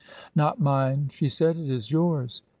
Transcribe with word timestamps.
"Not 0.33 0.59
mine," 0.59 1.11
she 1.13 1.29
said. 1.29 1.57
"It 1.57 1.69
is 1.69 1.91
yours. 1.91 2.41